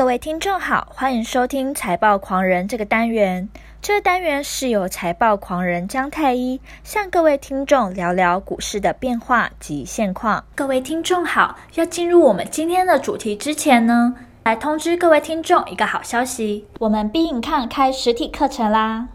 [0.00, 3.50] 各位听众好，欢迎收听财报狂人这个单元。
[3.82, 10.42] 这个单元是由财报狂人姜太一向各位听众聊聊股市的变化及现况。
[10.54, 19.08] 各位听众好，要进入我们今天的主题之前呢，来通知各位听众一个好消息，我们必影看开实体课程啦。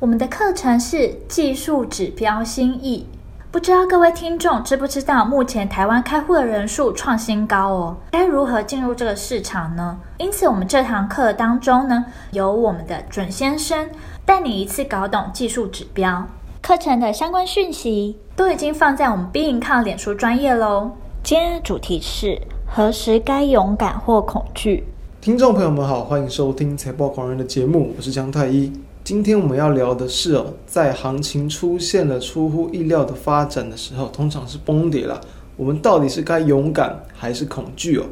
[0.00, 3.06] 我们的课程是技术指标新义。
[3.52, 9.98] 不知道各位听众知不知道，目前台湾开户的人数创新高哦，该如何进入这个市场呢？
[10.16, 13.90] 因此，我们这堂课当中呢，由我们的准先生
[14.24, 16.26] 带你一次搞懂技术指标。
[16.62, 20.92] 课程的相关讯息都已经放在我们 Be In 抗脸书专业喽。
[21.22, 24.86] 今天的主题是何时该勇敢或恐惧？
[25.20, 28.72] 听众朋友们好，欢迎收听财报狂人的节目，我是江太一。
[29.04, 35.20] 今天我们要聊的是哦，在行情出现了出乎意料的发展的时候，通常是崩跌了。
[35.56, 38.04] 我们到底是该勇敢还是恐惧哦？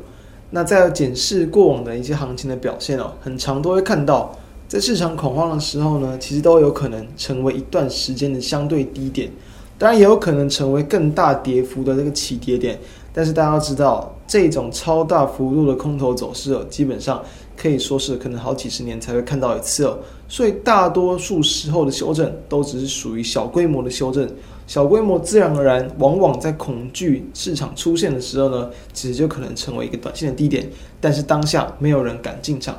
[0.50, 9.30] 那在检视过往的一些行情的表现哦，很常都会看到，在市场恐慌的时候呢，其实都有可能成为一段时间的相对低点，
[9.78, 12.76] 当然也有可能成为更大跌幅的这个起跌点。
[13.12, 17.22] 但是大家要知道，这种超大幅度的空头走势哦，基本上。
[17.60, 24.26] 可以说是可能好几十年才会看到一次哦，所以大多数时候的修正都只是属于小规模的修正，
[24.66, 30.66] 小规模自然而然往往在恐惧市场出现的时候呢，其实就可能成为一个短线的低点，
[31.02, 32.74] 但是当下没有人敢进场，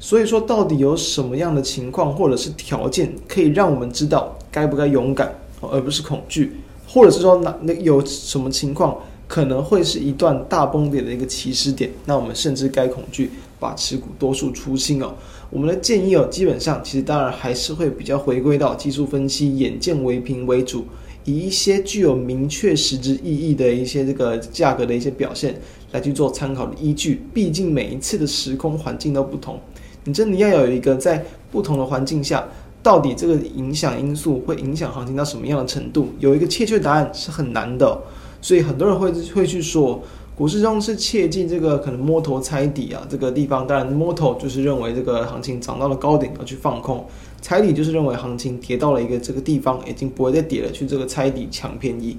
[0.00, 6.56] 所以说到底有什么样的情况或者是条件可以让我们知道该不该勇敢，而不是恐惧，
[6.88, 13.30] 或者是说哪那有什么情况可能会是一段大崩跌的一个起始点，那我们甚至该恐惧。
[13.58, 15.14] 把持股多数出清哦，
[15.48, 20.84] 我们的建议哦，基本上其实当然还是会比较回归到技术分析，眼见为凭为主，
[21.24, 25.58] 以一些具有明确实质意义的一些这个价格的一些表现
[25.92, 27.22] 来去做参考的依据。
[27.32, 29.58] 毕竟每一次的时空环境都不同，
[30.04, 32.46] 你真的要有一个在不同的环境下，
[32.82, 37.98] 到底这个影响因素会影响行情到什么样的程度，有一个确切答案是很难的。
[38.42, 40.02] 所以很多人会会去说。
[40.36, 47.06] 股市中是切记这个可能摸头猜底啊，这个地方当然摸头就是认为这个行情涨到了高点要去放空，
[47.40, 52.16] 猜底就是认为行情跌到了一个这个地方已经不会再跌了，去这个猜底抢便宜。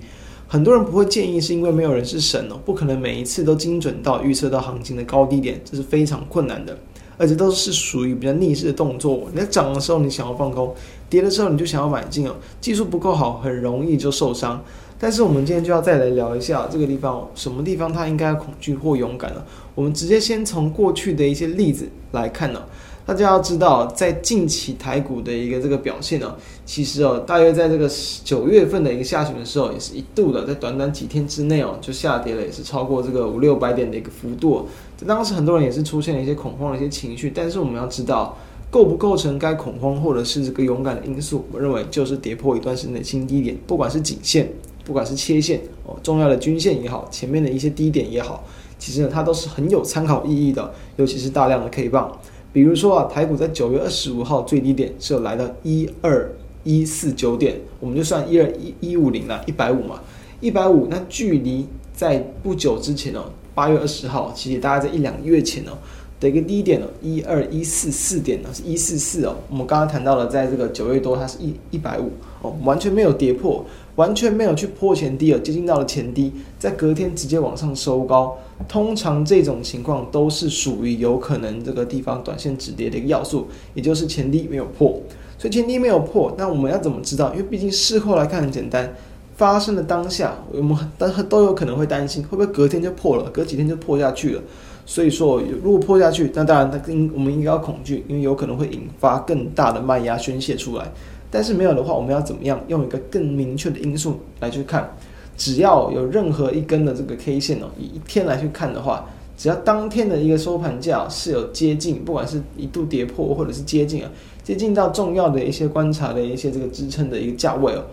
[0.48, 6.78] 很多人不会建议，是因为没有人是神哦，不可能每一次都精准到预测到行情的高低点，这是非常困难的，
[7.18, 9.28] 而且都是属于比较逆势的动作。
[9.34, 10.74] 你在涨的时候你想要放空，
[11.10, 14.64] 跌的时候你就想要买进哦，技术不够好，很容易就受伤。
[15.00, 19.44] 但是我们今天就要再来聊一下这个地方，什么地方它应该恐惧或勇敢呢？
[19.76, 22.62] 我们直接先从过去的一些例子来看呢。
[23.06, 26.36] 大家要知道，在近期台股的一个这个表现呢，
[26.66, 27.88] 其实哦，大约在这个
[28.24, 34.68] 九月份的一个下旬的时候，也是一度的，在短短几天之内哦，就下跌了，也是超过这个五六百点的一个幅度。
[34.98, 38.36] 在当时很多人也是出现了一些恐慌的一些情绪，但是我们要知道，
[38.72, 44.52] 构不构成该恐慌或者是这个勇敢的因素，我认为就是跌破一段时间的新低点，不管是颈线。
[44.86, 48.44] 不管是切线哦，重要的均线也好，前面的一些低点也好，
[48.78, 50.72] 其实呢，它都是很有参考意义的。
[50.96, 52.18] 尤其是大量的 K 棒，
[52.54, 56.32] 比如说啊，台股在九月二十五号最低点是有来到一二
[56.64, 60.00] 一四九点，我们就算一二一一五零了，一百五嘛，
[60.40, 65.72] 一百五，那距离在不久之前哦，八月二十号，其实大概在一两个月前哦
[66.20, 73.66] 的一个低点哦，一二一四四点呢是一四四哦，我们刚刚谈到了，在这个九月多，它是一一百五哦，完全没有跌破。
[73.96, 78.38] 完全没有去破前低，而接近到了前低，在隔天直接往上收高。
[78.68, 85.00] 通常这种情况都是属于有可能这个地方短线止跌的一个要素，也就是前低没有破。
[85.38, 87.32] 所以前低没有破，那我们要怎么知道？
[87.34, 88.94] 因为毕竟事后来看很简单，
[89.36, 94.42] 发生的当下，我们都都有可能会担心，会不会隔天就破了，隔几天就破下去了。
[94.86, 100.86] 所以说，如果破下去，那当然，它跟我们应该要恐惧，因为有可能会引发更大的卖压宣泄出来。
[101.30, 104.90] 但是没有的话，我们要怎么样用一个更明确的因素来去看？
[105.38, 109.06] 只要有任何一根的这个 K 线哦，以一天来去看的话，
[109.38, 114.10] 只要当天的一个收盘价是有接近，不管是一度跌破或者是接近啊，
[114.42, 117.84] 接近到重要的一些观察的一些这个支撑的一个价位哦，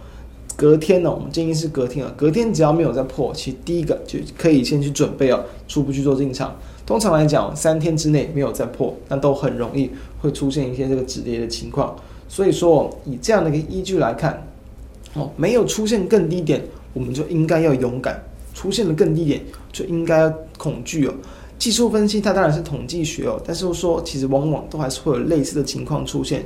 [0.54, 6.56] 隔天呢，我们建议是隔天啊，隔天只要没有再破，其实第一个就可以先去准备哦，初步去做进场。
[6.86, 9.90] 通常来讲，三天之内没有再破，那都很容易
[10.20, 11.96] 会出现一些这个止跌的情况。
[12.32, 14.42] 所以说，以这样的一个依据来看，
[15.12, 16.64] 哦，没有出现更低点，
[16.94, 18.14] 我们就应该要勇敢；
[18.54, 21.12] 出现了更低点，就应该要恐惧哦。
[21.58, 26.42] 技术分析它当然是统计学哦，但是说其实往往都还是会有类似的情况出现。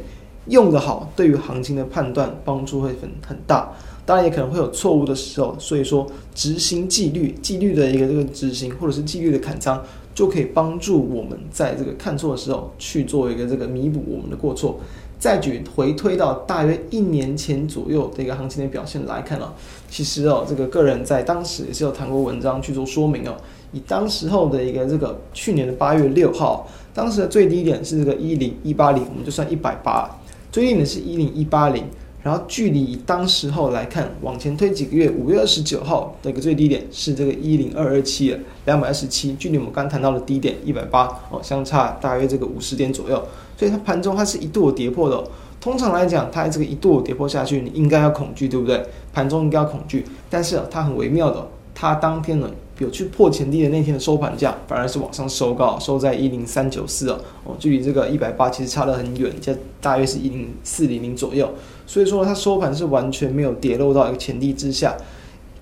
[0.48, 3.72] 用得好，对于行情的判断帮助会很很大，
[4.04, 5.54] 当然也可能会有错误的时候。
[5.60, 6.04] 所以说，
[6.34, 9.80] 执行纪律、纪律的一个这个执行，或者是纪律的砍仓，
[10.14, 14.80] 就可以帮助我们在这个看错的时候去做一个这个弥补我们的过错。
[15.26, 19.52] 再举回推到大约一年前左右的一个行情的表现来看呢，
[19.90, 23.34] 其实哦，这个个人在当时也是有谈过文章去做说明哦。
[23.72, 30.08] 以当时候的一个这个去年的八月六号，当时的最低点是这个一零一八零，我们就算一百八，
[30.52, 31.82] 最低点是一零一八零。
[32.26, 43.24] 然后距离当时候来看，往前推几个月，五月二十九号的一个最低点是这个一零二二七，两百二十七，距离我们刚谈到的低点一百八哦，相差大约这个五十点左右。
[43.56, 45.22] 所以它盘中它是一度跌破的。
[45.60, 48.84] 通常来讲，它这个一度跌破下去，你应该要恐惧，对不对？
[49.12, 50.04] 盘中应该要恐惧。
[50.28, 51.46] 但是它很微妙的，
[51.76, 52.50] 它当天呢。
[52.78, 59.50] 有去破前低的那天的收盘价，反而是往上收高，收在一零三九四哦，哦，距离这个一百八其实差得很远，就
[59.80, 61.48] 大约是一零四零零左右。
[61.86, 64.94] 所以说它收盘是完全没有跌落到一个前低之下。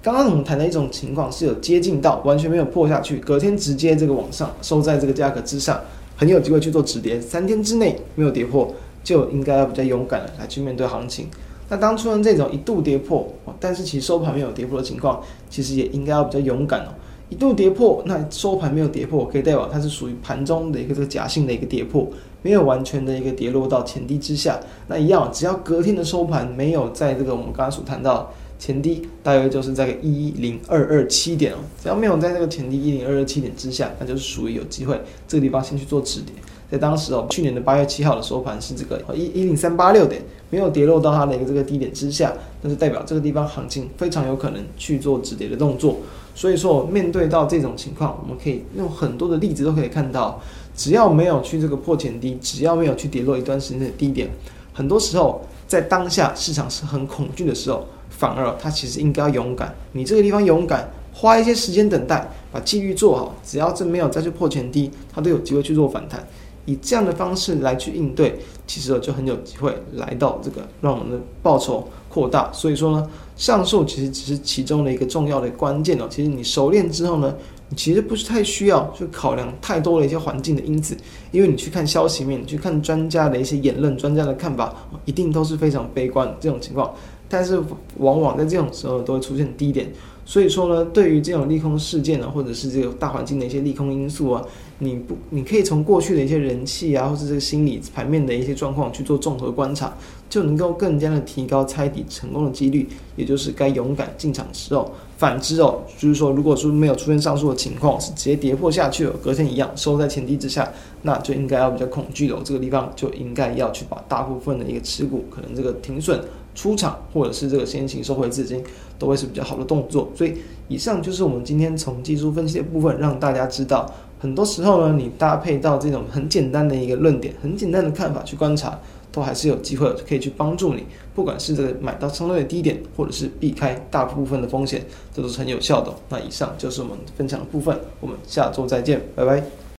[0.03, 5.81] 刚刚我们谈的一种情况是有接近到完全没有破下去，隔天直接这个往上收在这个价格之上，
[6.17, 7.21] 很有机会去做止跌。
[7.21, 8.75] 三天之内没有跌破，
[9.05, 11.29] 就应该要比较勇敢的来去面对行情。
[11.69, 13.27] 那当出现这种一度跌破，
[13.59, 16.89] 但是其实收盘没有跌破的情况，其实也应该要比较勇敢哦。
[17.31, 22.07] 一度跌破，那收盘没有跌破，可以代表它是属于盘中的一个这个假性的一个跌破，
[22.43, 24.61] 没有完全的一个跌落到前低之下。
[24.87, 31.57] 那一样，只要隔天的收盘没有在这个我们刚刚所谈到前低，大约就是在个一零二二七点哦。
[31.83, 36.35] 只要没有在这个前低一零二二七点之下，那就是属于有机会这个地方先去做止跌。
[36.71, 40.21] 在当时哦，去年的八月七号的收盘是这个一一零三八六点，
[40.55, 45.97] 没有跌落到它的一个这个低点之下，那是代表这个地方行情非常有可能去做止跌的动作。
[46.33, 50.41] 所以说，面对到这种情况，我们可以用很多的例子都可以看到，
[50.77, 54.31] 只要没有去这个破前低，只要没有去跌落一段时间的低点，
[54.73, 59.75] 很多时候在当下市场是很恐惧的时候，反而它其实应该要勇敢。
[59.91, 66.25] 你这个地方勇敢，花一些时间等待，把纪律做好，只要这没有再去破前低，它都有机会去做反弹。
[66.67, 72.51] 以这样的方式来去应对，其实就很有机会来到这个让我们的报酬扩大。
[72.53, 76.07] 所以说呢，上述其实只是其中的一个重要的关键哦。
[76.09, 77.35] 其实你熟练之后呢，
[77.69, 80.97] 你其实不是太需要去考量太多的一些环境的因子，
[81.33, 84.75] 因为你去看消息面，你去看专家的一些言论、专家的看法，
[85.05, 86.93] 一定都是非常悲观这种情况。
[87.29, 87.61] 但是
[87.97, 89.91] 往往在这种时候都会出现低点。
[90.27, 94.43] 所以说呢，对于这种利空事件呢，或者是这个大环境的一些利空因素啊，
[94.79, 99.93] 你不，你可以从过去的一些人气啊，或者这个心理盘面的一些状况去做综合观察，
[100.31, 104.91] 就能够更加的提高猜底成功的几率，也就是该勇敢进场的时候。
[105.17, 110.71] 反之哦，就是说，如果说没有出现上述的情况，是直接跌破下去了，隔天一样收在前低之下，
[111.03, 116.21] 那就应该要比较恐惧了，这个地方就应该要去把大部分的一个持股，可能这个停损。
[116.55, 118.63] 出场或者是这个先行收回资金，
[118.99, 120.11] 都会是比较好的动作。
[120.15, 120.35] 所以
[120.69, 128.79] 以上就是我们今天从技术分析的部分，让大家知道，很多时候呢，你搭配到这种很简单的一个论点、很简单的看法去观察，
[129.11, 130.85] 都还是有机会可以去帮助你，
[131.15, 135.93] 不管是这个买到相对的低点，或者是避开大部分的风险，这都是很有效的。
[136.09, 139.64] 那以上就是我们分享的部分，我们下周再见，拜拜。